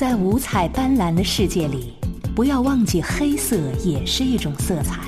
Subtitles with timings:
[0.00, 1.92] 在五彩斑斓的世界里，
[2.34, 5.02] 不要忘记黑色也是一种色彩。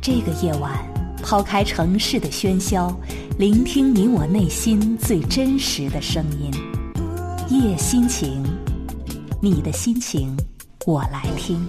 [0.00, 0.78] 这个夜晚，
[1.24, 2.96] 抛开城市的喧嚣，
[3.36, 6.52] 聆听你我内心最真实的声音。
[7.48, 8.44] 夜心情，
[9.42, 10.36] 你的心情，
[10.86, 11.60] 我来听。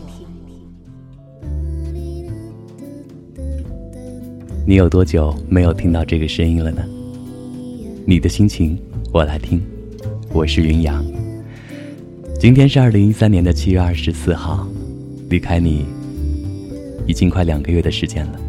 [4.63, 6.83] 你有多久没有听到这个声音了呢？
[8.05, 8.77] 你的心情，
[9.11, 9.59] 我来听。
[10.31, 11.03] 我是云阳。
[12.39, 14.65] 今天是二零一三年的七月二十四号，
[15.29, 15.85] 离开你
[17.05, 18.39] 已经快两个月的时间了。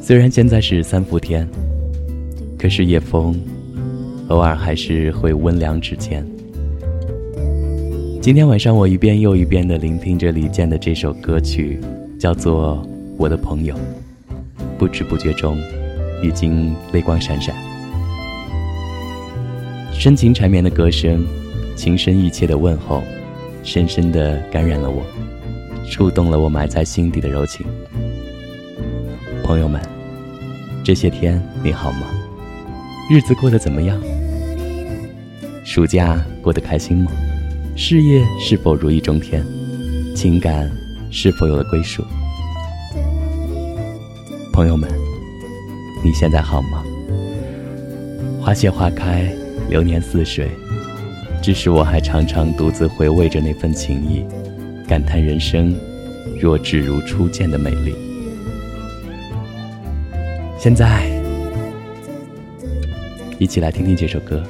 [0.00, 1.44] 虽然现在是三伏天，
[2.56, 3.34] 可是夜风
[4.28, 6.24] 偶尔还是会温凉指尖。
[8.22, 11.80] 今天晚上我一遍又一遍的聆听着李健的这首歌曲，
[12.16, 12.80] 叫做。
[13.18, 13.74] 我的朋友，
[14.76, 15.58] 不知不觉中，
[16.22, 17.56] 已经泪光闪闪。
[19.90, 21.26] 深情缠绵的歌声，
[21.76, 23.02] 情深意切的问候，
[23.62, 25.04] 深深的感染了我，
[25.88, 27.66] 触动了我埋在心底的柔情。
[29.44, 29.80] 朋友们，
[30.82, 32.06] 这些天你好吗？
[33.10, 34.00] 日子过得怎么样？
[35.64, 37.12] 暑假过得开心吗？
[37.76, 39.44] 事业是否如意中天？
[40.14, 40.70] 情感
[41.10, 42.02] 是否有了归属？
[44.50, 44.90] 朋友们，
[46.02, 46.82] 你现在好吗？
[48.40, 49.30] 花谢花开，
[49.68, 50.48] 流年似水，
[51.46, 54.26] 只是我还常常独自回味着那份情谊，
[54.84, 55.72] 感叹人生
[56.40, 57.94] 若只如初见的美丽。
[60.58, 61.08] 现在，
[63.38, 64.42] 一起来听听这首歌，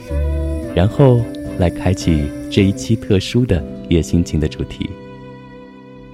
[0.75, 1.21] 然后
[1.59, 4.89] 来开启这一期特殊的夜心情的主题。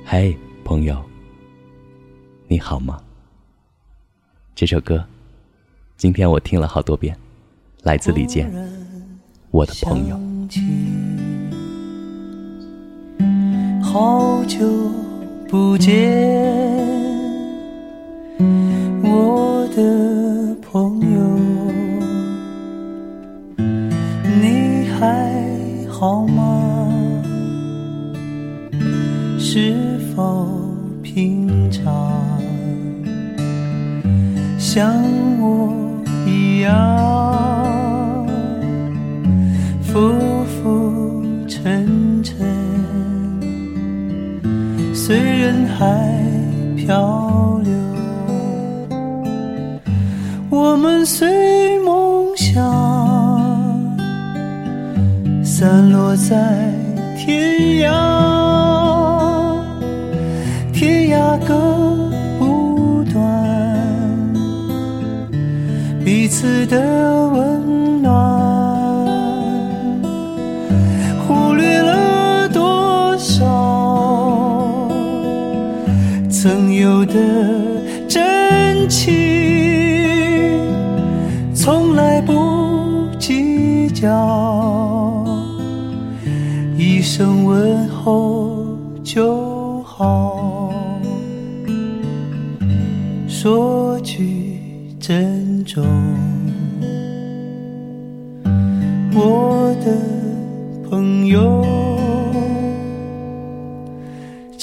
[0.04, 1.00] 嘿，朋友，
[2.48, 3.00] 你好吗？
[4.56, 5.04] 这首歌，
[5.96, 7.16] 今天我听了好多遍，
[7.84, 8.52] 来自李健，
[9.52, 10.16] 《我的朋友》。
[10.52, 10.60] 起
[13.82, 14.58] 好久
[15.48, 17.11] 不见，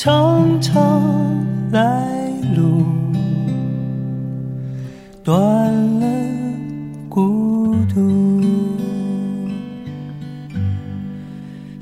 [0.02, 2.86] 长长来路，
[5.26, 5.36] 断
[6.00, 6.08] 了
[7.10, 8.42] 孤独，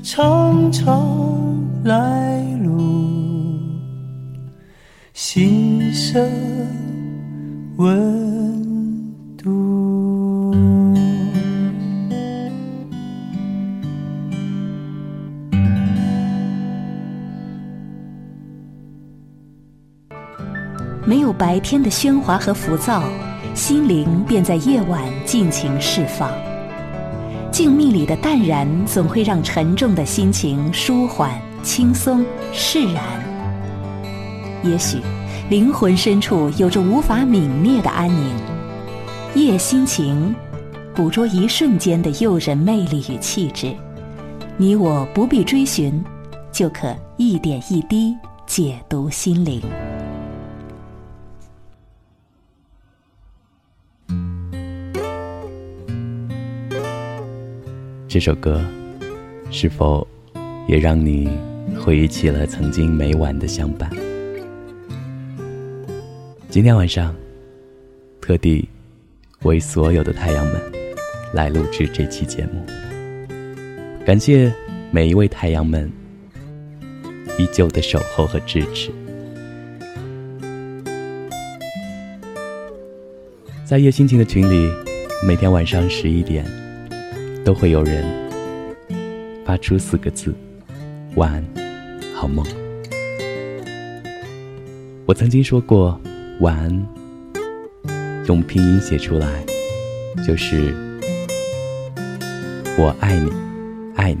[0.02, 2.76] 长长来路，
[5.14, 6.20] 心生
[7.76, 8.17] 温。
[21.58, 23.02] 白天的喧哗和浮躁，
[23.52, 26.30] 心灵便在夜晚尽情释放。
[27.50, 31.32] 静谧里的淡然，总会让沉重的心情舒缓、
[31.64, 33.02] 轻松、释然。
[34.62, 34.98] 也许，
[35.50, 38.32] 灵魂深处有着无法泯灭的安宁。
[39.34, 40.32] 夜心情，
[40.94, 43.74] 捕捉一瞬间的诱人魅力与气质，
[44.56, 46.00] 你我不必追寻，
[46.52, 48.16] 就可一点一滴
[48.46, 49.60] 解读心灵。
[58.08, 58.64] 这首歌，
[59.50, 60.06] 是否
[60.66, 61.28] 也让你
[61.78, 63.90] 回忆起了曾经每晚的相伴？
[66.48, 67.14] 今天晚上，
[68.18, 68.66] 特地
[69.42, 70.54] 为所有的太阳们
[71.34, 72.64] 来录制这期节目。
[74.06, 74.50] 感谢
[74.90, 75.92] 每一位太阳们
[77.38, 78.90] 依旧的守候和支持。
[83.66, 84.72] 在叶心情的群里，
[85.26, 86.42] 每天晚上十一点，
[87.48, 88.04] 都会有人
[89.42, 90.34] 发出四个字
[91.16, 91.42] ：“晚安，
[92.14, 92.46] 好梦。”
[95.08, 95.98] 我曾经说过，
[96.40, 96.86] 晚安，
[98.26, 99.46] 用拼音写出来，
[100.26, 100.74] 就是
[102.76, 103.32] “我爱你，
[103.96, 104.20] 爱你”。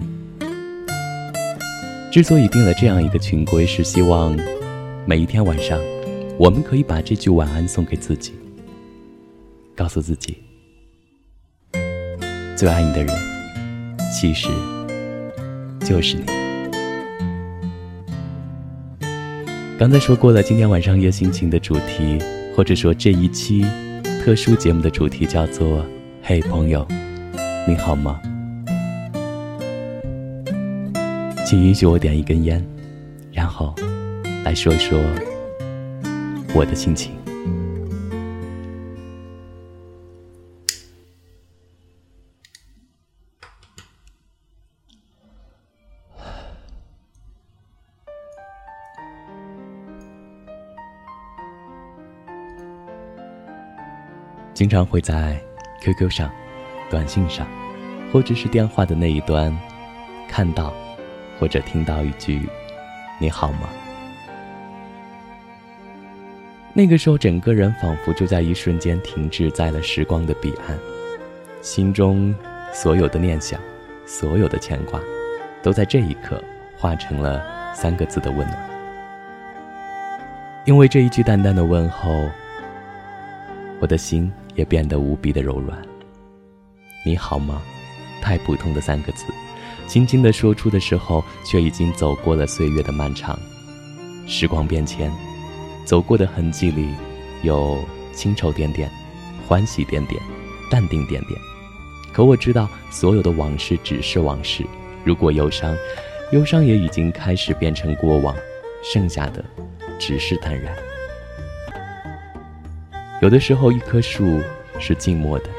[2.10, 4.34] 之所以定了这样一个群规，是希望
[5.04, 5.78] 每一天晚上，
[6.38, 8.32] 我们可以把这句晚安送给自己，
[9.76, 10.38] 告诉自己，
[12.58, 13.16] 最爱你的人，
[14.10, 14.48] 其实
[15.78, 16.24] 就是你。
[19.78, 22.18] 刚才说过了，今天晚上夜心情的主题，
[22.56, 23.64] 或者说这一期
[24.24, 25.86] 特殊节目的主题叫做
[26.20, 26.84] “嘿，朋友，
[27.68, 28.20] 你好吗？”
[31.46, 32.60] 请允许我点一根烟，
[33.30, 33.72] 然后
[34.44, 34.98] 来说说
[36.52, 37.17] 我的心情。
[54.58, 55.40] 经常会在
[55.80, 56.28] QQ 上、
[56.90, 57.46] 短信上，
[58.12, 59.56] 或者是电话的那一端，
[60.28, 60.74] 看到
[61.38, 62.40] 或者听到一句
[63.20, 63.68] “你好吗”。
[66.74, 70.76] 那个时候，整个人仿佛就在一瞬间停滞在了时光的彼岸，
[71.62, 72.34] 心中
[72.72, 73.60] 所有的念想、
[74.04, 75.00] 所有的牵挂，
[75.62, 76.42] 都在这一刻
[76.76, 78.70] 化成了三个字的温暖。
[80.64, 82.28] 因为这一句淡淡的问候，
[83.78, 84.28] 我的心。
[84.58, 85.80] 也变得无比的柔软。
[87.06, 87.62] 你好吗？
[88.20, 89.24] 太普通的三个字，
[89.86, 93.38] 轻轻的说出的时候，却已经走过了岁月的漫长。
[94.26, 95.12] 时光变迁，
[95.84, 96.88] 走过的痕迹里，
[97.42, 97.78] 有
[98.12, 98.90] 清愁点点，
[99.46, 100.20] 欢喜点点，
[100.68, 101.40] 淡定点点。
[102.12, 104.66] 可我知道，所有的往事只是往事。
[105.04, 105.72] 如果忧伤，
[106.32, 108.34] 忧伤也已经开始变成过往，
[108.82, 109.44] 剩下的
[110.00, 110.74] 只是淡然。
[113.20, 114.40] 有的时候，一棵树
[114.78, 115.50] 是静默的，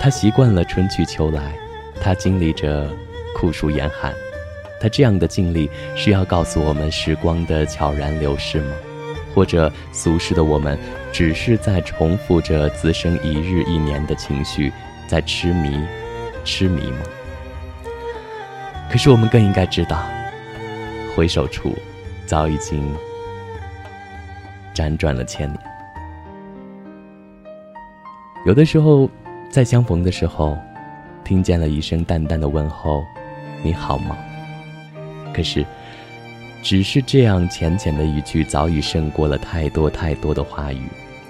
[0.00, 1.54] 它习惯了春去秋来，
[2.00, 2.90] 它经历着
[3.36, 4.14] 酷暑严寒，
[4.80, 8.74] 它这样的经历是要告诉我们时光的悄然流逝吗？
[9.34, 10.78] 或者俗世的我们
[11.12, 14.72] 只是在重复着滋生一日一年的情绪，
[15.06, 15.78] 在痴迷、
[16.46, 17.00] 痴迷吗？
[18.90, 20.02] 可是我们更应该知道，
[21.14, 21.76] 回首处，
[22.24, 22.90] 早已经
[24.74, 25.77] 辗转了千年。
[28.46, 29.10] 有的时候，
[29.50, 30.56] 在相逢的时候，
[31.24, 33.02] 听见了一声淡淡的问候
[33.62, 34.16] ：“你好吗？”
[35.34, 35.66] 可是，
[36.62, 40.82] 只是这样浅浅的一句，早已胜过了太多太多的话语。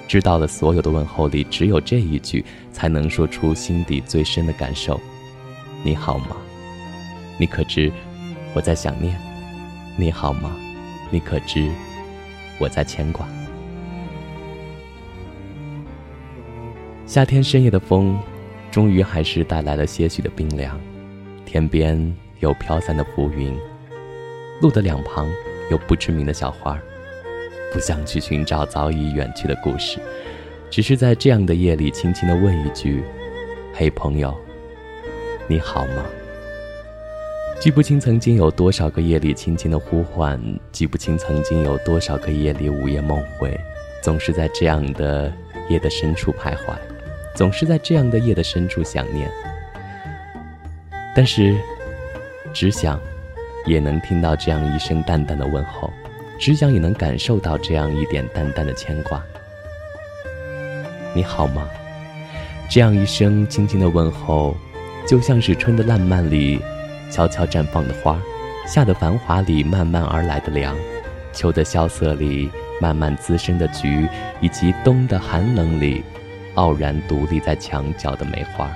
[0.06, 5.00] 知道了所有的问候里，只有这一句，才能说出心底最深的感受
[5.82, 6.36] ：“你好吗？
[7.38, 7.90] 你可知
[8.54, 9.18] 我在想念？
[9.96, 10.54] 你好吗？
[11.10, 11.68] 你可知
[12.58, 13.26] 我在牵挂？”
[17.08, 18.20] 夏天深夜的风，
[18.70, 20.78] 终于还是带来了些许的冰凉。
[21.46, 23.58] 天边有飘散的浮云，
[24.60, 25.26] 路的两旁
[25.70, 26.78] 有不知名的小花。
[27.72, 29.98] 不想去寻找早已远去的故事，
[30.68, 33.02] 只是在这样的夜里，轻轻的问一句
[33.72, 34.36] ：“嘿，朋友，
[35.46, 36.04] 你好吗？”
[37.58, 40.38] 记不清曾经有多少个夜里轻轻的呼唤，
[40.70, 43.58] 记不清曾经有多少个夜里午夜梦回，
[44.02, 45.32] 总是在这样的
[45.70, 46.76] 夜的深处徘徊。
[47.38, 49.30] 总是在这样的夜的深处想念，
[51.14, 51.56] 但是，
[52.52, 53.00] 只想
[53.64, 55.88] 也能听到这样一声淡淡的问候，
[56.36, 59.22] 只想也能感受到这样一点淡淡的牵挂。
[61.14, 61.68] 你好吗？
[62.68, 64.56] 这样一声轻轻的问候，
[65.06, 66.60] 就像是春的烂漫里
[67.08, 68.20] 悄悄绽放的花，
[68.66, 70.76] 夏的繁华里慢慢而来的凉，
[71.32, 74.08] 秋的萧瑟里慢慢滋生的菊，
[74.40, 76.02] 以及冬的寒冷里。
[76.58, 78.68] 傲然独立在墙角的梅花，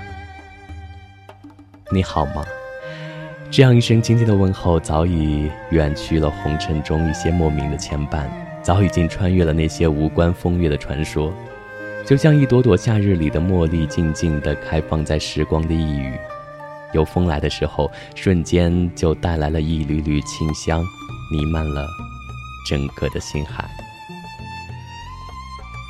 [1.91, 2.45] 你好吗？
[3.51, 8.29] 这样一声轻轻的问候，早已远去了红尘中一些莫名的牵绊，
[8.63, 11.33] 早已经穿越了那些无关风月的传说，
[12.07, 16.13] 就像一朵朵夏日里的茉莉，静静地开放在时光的一隅。
[16.93, 20.81] 有风来的时候，瞬间就带来了一缕缕清香，
[21.33, 21.85] 弥漫了
[22.69, 23.69] 整个的心海。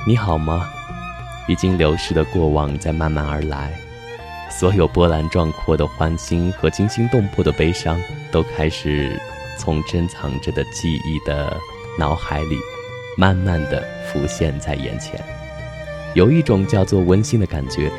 [0.06, 0.66] 你好吗？
[1.48, 3.72] 已经流逝的过往在慢慢而来，
[4.50, 9.20] 所有波澜壮阔的欢欣和惊心动魄的悲伤，都开始
[9.58, 11.56] 从珍藏着的记忆的
[11.98, 12.56] 脑海里，
[13.16, 15.20] 慢慢的浮现在眼前。
[16.14, 17.90] 有一种叫做温馨的感觉，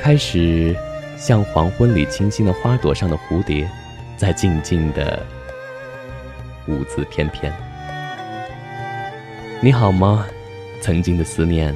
[0.00, 0.76] 开始
[1.16, 3.68] 像黄昏里清新的花朵上的蝴蝶，
[4.16, 5.24] 在静静的
[6.68, 7.52] 舞姿翩翩。
[9.60, 10.26] 你好吗？
[10.80, 11.74] 曾经的思念，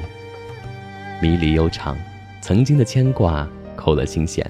[1.21, 1.95] 迷离悠长；
[2.41, 4.49] 曾经的牵挂，扣了心弦。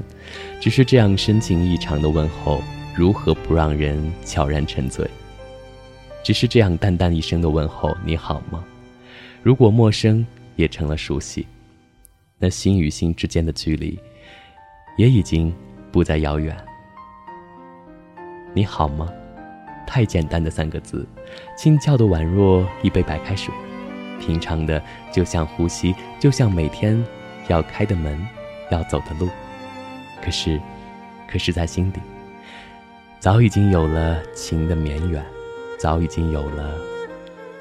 [0.59, 2.61] 只是这样深情异常的问候，
[2.95, 5.09] 如何不让人悄然沉醉？
[6.23, 8.63] 只是这样淡淡一声的问候，你好吗？
[9.43, 10.25] 如果陌生。
[10.57, 11.45] 也成了熟悉，
[12.39, 13.99] 那心与心之间的距离，
[14.97, 15.53] 也已经
[15.91, 16.57] 不再遥远。
[18.55, 19.07] 你好吗？
[19.85, 21.07] 太简单的三个字，
[21.55, 23.53] 轻巧的宛若一杯白开水，
[24.19, 24.81] 平常的
[25.11, 27.01] 就像呼吸，就像每天
[27.47, 28.19] 要开的门，
[28.71, 29.29] 要走的路。
[30.21, 30.59] 可是，
[31.29, 32.01] 可是在心底，
[33.19, 35.23] 早已经有了情的绵远，
[35.79, 36.73] 早已经有了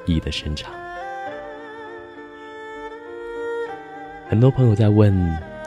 [0.05, 0.73] 意的深长。
[4.29, 5.15] 很多朋友在问：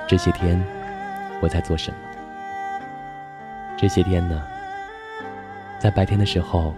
[0.08, 0.62] 这些天
[1.42, 1.98] 我在做什么？
[3.78, 4.44] 这些天呢，
[5.80, 6.74] 在白天的时候，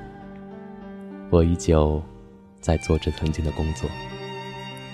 [1.31, 1.99] 我依旧
[2.61, 3.89] 在做着曾经的工作，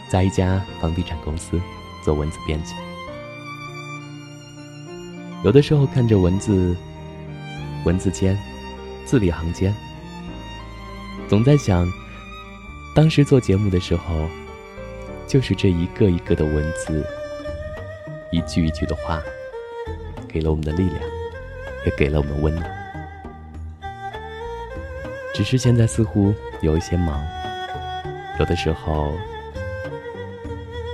[0.09, 1.61] 在一家房地产公司
[2.03, 2.73] 做文字编辑。
[5.43, 6.75] 有的时候看着文字，
[7.85, 8.35] 文字间，
[9.05, 9.75] 字里行间，
[11.27, 11.87] 总在想，
[12.95, 14.27] 当时做节目的时候。
[15.27, 17.05] 就是这一个一个的文字，
[18.31, 19.21] 一句一句的话，
[20.25, 21.01] 给了我们的力量，
[21.85, 22.65] 也给了我们温暖。
[25.33, 27.21] 只是现在似乎有一些忙，
[28.39, 29.13] 有的时候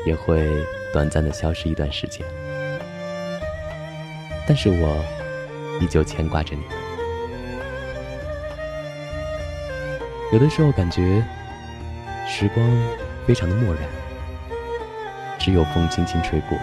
[0.06, 0.50] 也会
[0.92, 2.26] 短暂的消失一段时间。
[4.48, 5.04] 但是我
[5.82, 6.62] 依旧牵挂着你。
[10.32, 11.24] 有的时候感觉
[12.28, 12.66] 时光
[13.28, 13.84] 非常的漠然。
[15.40, 16.58] 只有风轻轻吹过，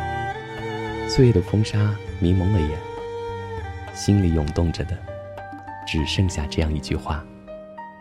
[1.07, 2.79] 岁月的风沙迷蒙了眼，
[3.95, 4.97] 心里涌动着的，
[5.87, 7.23] 只剩下这样一句话：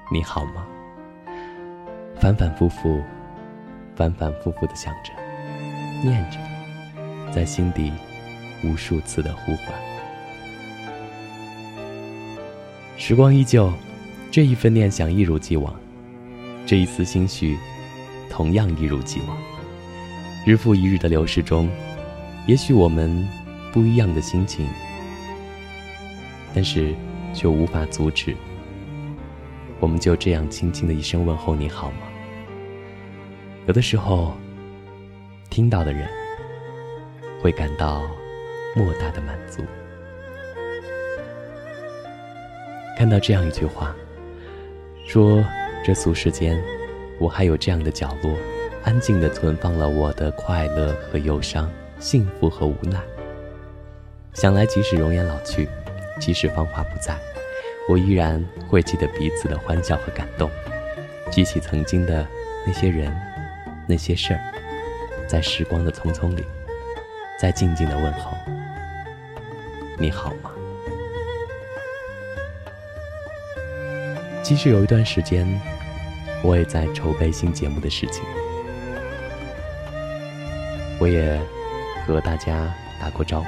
[0.09, 0.65] 你好吗？
[2.19, 3.01] 反反复复，
[3.95, 5.13] 反反复复的想着，
[6.03, 6.37] 念着，
[7.33, 7.93] 在心底
[8.61, 9.73] 无数次的呼唤。
[12.97, 13.71] 时光依旧，
[14.29, 15.73] 这一份念想一如既往，
[16.65, 17.57] 这一丝心绪，
[18.29, 19.37] 同样一如既往。
[20.45, 21.69] 日复一日的流逝中，
[22.45, 23.25] 也许我们
[23.71, 24.67] 不一样的心情，
[26.53, 26.93] 但是
[27.33, 28.35] 却无法阻止。
[29.79, 31.97] 我们就这样轻轻的一声问候：“你好吗？”
[33.69, 34.33] 有的时候，
[35.51, 36.09] 听到的人
[37.39, 38.01] 会感到
[38.75, 39.61] 莫大的满足。
[42.97, 43.95] 看到这样一句话，
[45.05, 45.45] 说
[45.85, 46.59] ：“这俗世间，
[47.19, 48.35] 我还有这样的角落。”
[48.83, 52.99] 安静的存放了我的快乐和忧伤，幸福和无奈。
[54.33, 55.69] 想来，即使容颜老去，
[56.19, 57.15] 即使芳华不在，
[57.87, 60.49] 我依然会记得彼此的欢笑和感动，
[61.29, 62.25] 记起曾经的
[62.65, 63.15] 那些人、
[63.89, 64.39] 那些事儿，
[65.27, 66.45] 在时光的匆匆里，
[67.41, 68.37] 在静静的问候
[69.97, 70.51] ：“你好吗？”
[74.45, 75.47] 其实有一段时间，
[76.43, 78.23] 我也在筹备新节目的事情。
[80.99, 81.41] 我也
[82.05, 83.47] 和大家打过招呼，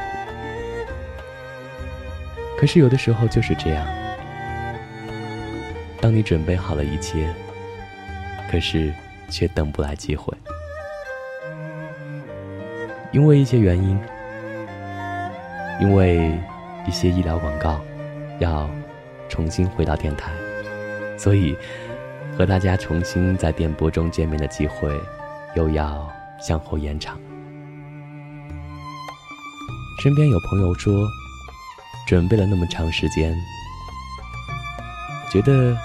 [2.57, 3.85] 可是有的时候就是这样。
[5.99, 7.31] 当你准备好了一切，
[8.49, 8.91] 可是
[9.31, 10.31] 却等不来机会，
[13.11, 13.99] 因为一些原因，
[15.79, 16.37] 因为
[16.85, 17.79] 一些医疗广告
[18.39, 18.69] 要
[19.29, 20.31] 重新回到电台，
[21.17, 21.57] 所以
[22.37, 24.99] 和大家重新在电波中见面的机会
[25.55, 26.07] 又要
[26.39, 27.17] 向后延长。
[30.03, 31.07] 身边有朋友说，
[32.07, 33.33] 准备了那么长时间，
[35.31, 35.77] 觉得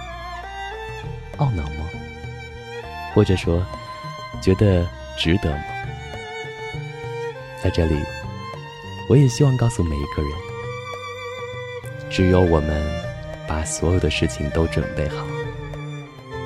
[1.37, 1.87] 懊恼吗？
[3.17, 3.65] 或者说，
[4.43, 5.65] 觉得值得吗？
[7.65, 7.99] 在这里，
[9.09, 10.33] 我也希望告诉每一个人：，
[12.11, 12.85] 只有我们
[13.49, 15.25] 把所有的事情都准备好，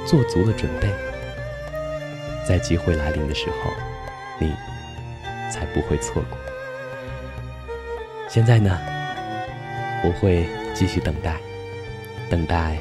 [0.06, 0.88] 做足了准备，
[2.46, 3.56] 在机会来临的时候，
[4.38, 4.54] 你
[5.50, 6.38] 才不会错过。
[8.28, 8.78] 现在呢，
[10.04, 11.36] 我会继续等待，
[12.30, 12.78] 等待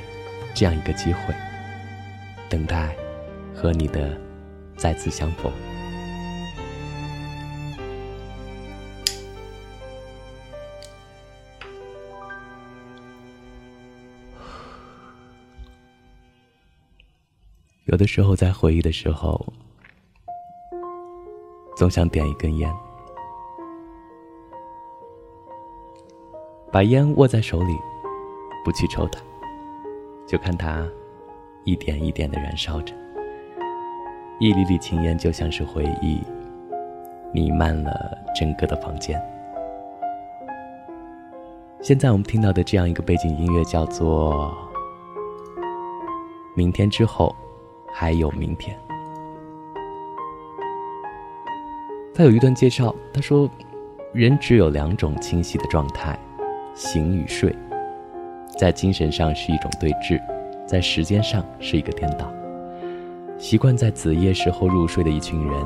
[0.53, 1.34] 这样一个机会，
[2.48, 2.96] 等待
[3.62, 4.18] 和你的
[4.78, 5.51] 再次相逢。
[17.84, 19.46] 有的时候在回忆的时候
[21.75, 22.72] 总想点一根烟
[26.72, 27.74] 把烟握在手里
[28.63, 29.20] 不去抽它
[30.25, 30.88] 就看它
[31.66, 32.99] 一点一点的燃烧着。
[34.39, 36.24] 一缕缕青烟就像是回忆，
[37.34, 39.22] 弥漫了整个的房间。
[41.81, 44.50] 现在我们听到的这样一个背景音乐叫做
[46.55, 47.36] 《明天之后
[47.91, 48.74] 还有明天》。
[52.15, 53.50] 他有一段介绍，他说
[54.13, 56.17] ：“人只有两种清晰的状态，
[56.74, 57.53] 醒与睡，
[58.58, 60.22] 在精神上是一种对峙，
[60.65, 62.31] 在时间上是一个颠倒。
[63.39, 65.65] 习惯在子夜时候入睡的一群人，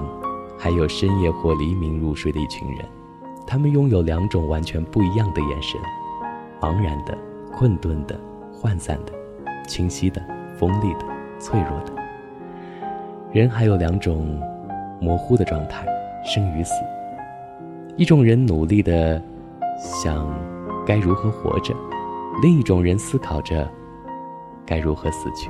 [0.59, 2.85] 还有深夜或黎明入睡的一群人，
[3.47, 5.81] 他们拥有两种完全不一样的眼神。”
[6.61, 7.17] 茫然的、
[7.51, 8.15] 困顿的、
[8.61, 9.11] 涣散的、
[9.67, 10.23] 清晰的、
[10.55, 11.05] 锋利的、
[11.39, 11.91] 脆弱的。
[13.31, 14.39] 人还有两种
[15.01, 15.85] 模糊的状态：
[16.23, 16.73] 生与死。
[17.97, 19.19] 一种人努力的
[19.79, 20.31] 想
[20.85, 21.73] 该如何活着，
[22.43, 23.67] 另一种人思考着
[24.63, 25.49] 该如何死去。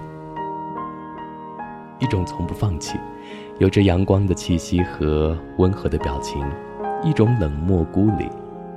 [2.00, 2.97] 一种从不放弃，
[3.59, 6.41] 有着阳光的气息和温和的表情；
[7.03, 8.29] 一种冷漠孤立，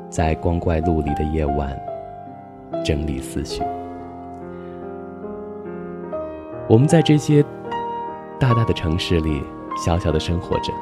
[0.08, 1.76] 在光怪陆离的夜晚。
[2.85, 3.62] 整理思绪。
[6.68, 7.44] 我们在这些
[8.40, 9.42] 大大的城市里
[9.76, 10.73] 小小的生活着，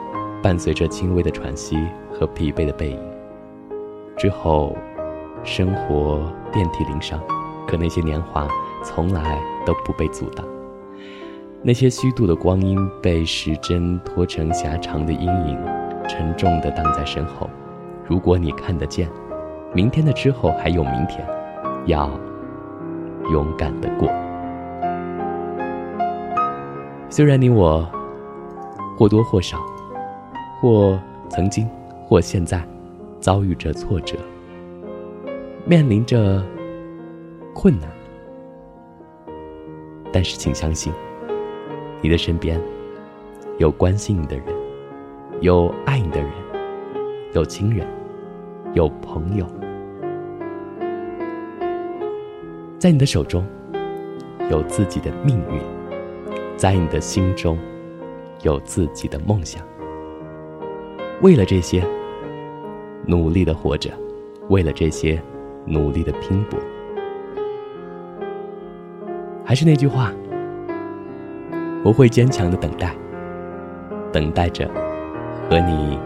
[0.43, 1.79] 伴随着轻微的喘息
[2.11, 2.99] 和疲惫的背影。
[4.17, 4.75] 之后，
[5.43, 7.21] 生活遍体鳞伤，
[7.69, 8.49] 可那些年华
[8.83, 10.47] 从来都不被阻挡。
[11.67, 15.59] 那些虚度的光阴被时针拖成狭长的阴影，
[16.07, 17.49] 沉重地荡在身后。
[18.07, 19.09] 如果你看得见，
[19.73, 21.27] 明天的之后还有明天。
[21.87, 22.11] 要
[23.31, 24.09] 勇敢的过。
[27.11, 27.87] 虽然你我
[28.97, 29.59] 或多或少，
[30.61, 30.99] 或
[31.29, 31.69] 曾经，
[32.07, 32.67] 或现在，
[33.21, 34.17] 遭遇着挫折，
[35.67, 36.43] 面临着
[37.55, 37.91] 困难，
[40.11, 40.91] 但是请相信，
[42.05, 42.61] 你的身边
[43.57, 44.45] 有关心你的人，
[45.41, 46.31] 有爱你的人，
[47.33, 47.87] 有亲人，
[48.75, 49.47] 有朋友。
[52.79, 53.43] 在你的手中，
[54.51, 55.59] 有自己的命运；
[56.59, 57.57] 在你的心中，
[58.43, 59.67] 有自己的梦想。
[61.23, 61.83] 为了这些，
[63.07, 63.89] 努力的活着；
[64.51, 65.19] 为了这些，
[65.65, 66.61] 努力的拼搏。
[69.43, 70.13] 还是那句话，
[71.85, 72.93] 我会坚强的等待，
[74.11, 74.69] 等待着
[75.49, 75.99] 和你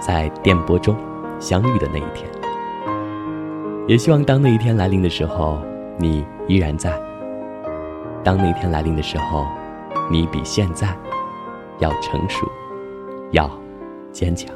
[0.00, 0.96] 在电波中
[1.38, 2.28] 相遇的那一天。
[3.86, 5.58] 也希望当那一天来临的时候。
[6.00, 6.92] 你依然在。
[8.22, 9.48] 当那一天来临的时候，
[10.08, 10.96] 你比现在
[11.80, 12.48] 要成熟，
[13.32, 13.50] 要
[14.12, 14.48] 坚强。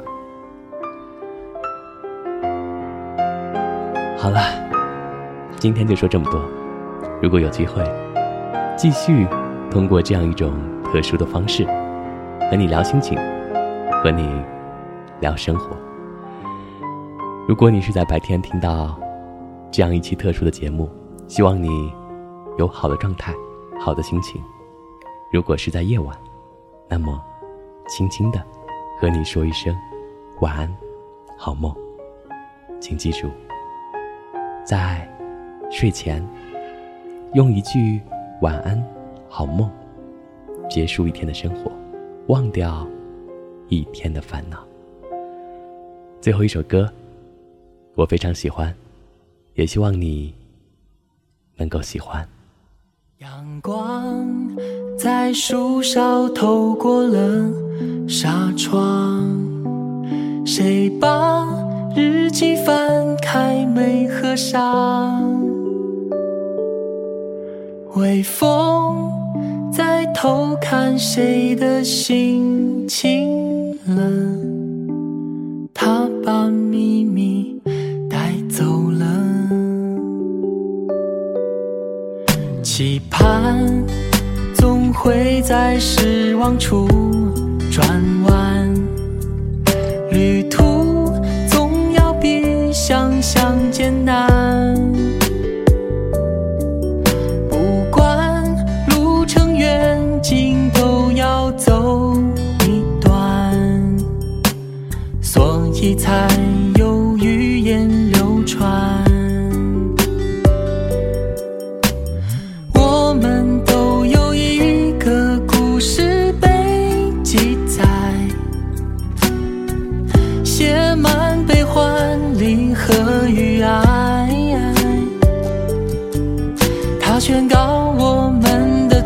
[4.17, 4.39] 好了，
[5.57, 6.41] 今天就说这么多。
[7.21, 7.83] 如果有机会，
[8.77, 9.27] 继续
[9.73, 11.65] 通过这样一种特殊的方式
[12.47, 13.17] 和你聊心情，
[13.91, 14.29] 和你
[15.19, 15.75] 聊生活。
[17.47, 18.95] 如果你是在白天听到
[19.71, 20.87] 这样一期特殊的节目。
[21.25, 21.91] 希望你
[22.59, 23.33] 有好的状态，
[23.79, 24.39] 好的心情。
[25.31, 26.15] 如果是在夜晚，
[26.87, 27.19] 那么
[27.87, 28.39] 轻轻的
[28.99, 29.75] 和你说一声
[30.41, 30.77] 晚安，
[31.35, 31.73] 好梦。
[32.79, 33.29] 请记住，
[34.63, 35.09] 在
[35.71, 36.23] 睡前
[37.33, 37.99] 用一句
[38.41, 38.85] 晚安，
[39.35, 39.67] 好梦，
[40.69, 41.71] 结束一天的生活，
[42.27, 42.87] 忘掉
[43.67, 44.63] 一天的烦恼。
[46.21, 46.87] 最后一首歌，
[47.95, 48.71] 我非常喜欢，
[49.55, 50.31] 也希望你。
[51.57, 52.27] 能够喜欢。
[53.17, 54.23] 阳光
[54.99, 57.51] 在树梢透过了
[58.07, 59.35] 纱窗，
[60.45, 61.47] 谁把
[61.95, 65.23] 日记翻开没合上？
[67.95, 69.11] 微风
[69.75, 74.03] 在偷看谁的心情了，
[75.73, 77.59] 他把秘密
[78.07, 79.07] 带走了。
[82.61, 83.67] 期盼
[84.53, 86.87] 总会在失望处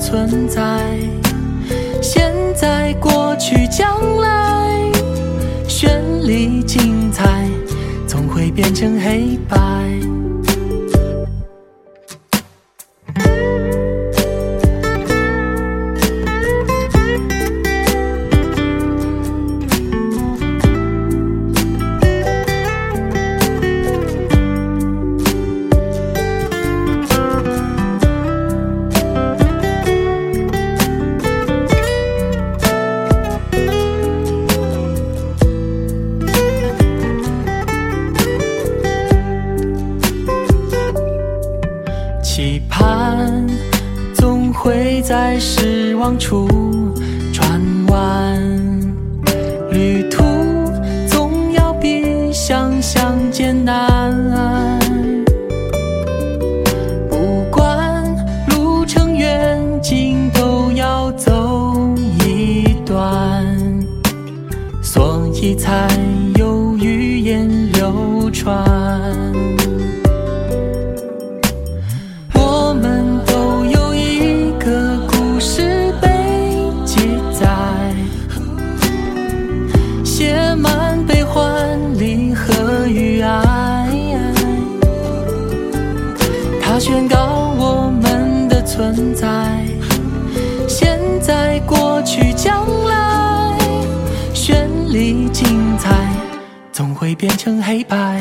[0.10, 0.64] 存在，
[2.02, 4.90] 现在、过去、将来，
[5.68, 5.90] 绚
[6.22, 7.46] 丽精彩，
[8.08, 9.67] 总会变成黑白。
[52.82, 54.14] 想象艰难。
[57.10, 58.04] 不管
[58.50, 63.46] 路程远近，都要走一段，
[64.82, 65.88] 所以才
[95.32, 96.12] 精彩，
[96.72, 98.20] 总会变成黑白。